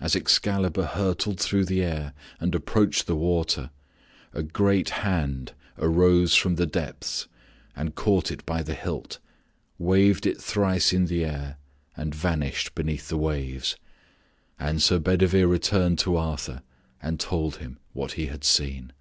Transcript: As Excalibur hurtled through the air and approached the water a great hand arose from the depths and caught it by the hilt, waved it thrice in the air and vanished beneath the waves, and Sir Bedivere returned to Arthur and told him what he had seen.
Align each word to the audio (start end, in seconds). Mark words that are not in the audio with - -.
As 0.00 0.16
Excalibur 0.16 0.82
hurtled 0.86 1.38
through 1.38 1.66
the 1.66 1.82
air 1.82 2.14
and 2.40 2.54
approached 2.54 3.06
the 3.06 3.14
water 3.14 3.68
a 4.32 4.42
great 4.42 4.88
hand 5.04 5.52
arose 5.76 6.34
from 6.34 6.54
the 6.54 6.64
depths 6.64 7.28
and 7.76 7.94
caught 7.94 8.30
it 8.30 8.46
by 8.46 8.62
the 8.62 8.72
hilt, 8.72 9.18
waved 9.76 10.24
it 10.24 10.40
thrice 10.40 10.94
in 10.94 11.04
the 11.04 11.22
air 11.26 11.58
and 11.98 12.14
vanished 12.14 12.74
beneath 12.74 13.08
the 13.10 13.18
waves, 13.18 13.76
and 14.58 14.80
Sir 14.80 14.98
Bedivere 14.98 15.46
returned 15.46 15.98
to 15.98 16.16
Arthur 16.16 16.62
and 17.02 17.20
told 17.20 17.56
him 17.56 17.78
what 17.92 18.12
he 18.12 18.28
had 18.28 18.44
seen. 18.44 18.94